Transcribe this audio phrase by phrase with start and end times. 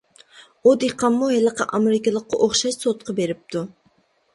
[0.67, 3.69] ئۇ دېھقانمۇ ھېلىقى ئامېرىكىلىققا ئوخشاش سوتقا بېرىپتۇ.